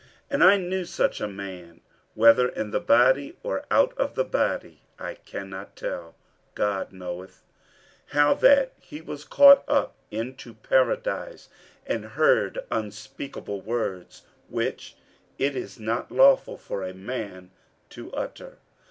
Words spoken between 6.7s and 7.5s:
knoweth;)